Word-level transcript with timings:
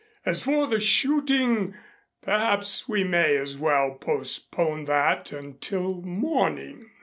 As 0.25 0.41
for 0.41 0.65
the 0.65 0.79
shooting, 0.79 1.75
perhaps 2.23 2.89
we 2.89 3.03
may 3.03 3.37
as 3.37 3.55
well 3.55 3.91
postpone 3.93 4.85
that 4.85 5.31
until 5.31 6.01
morning." 6.01 6.89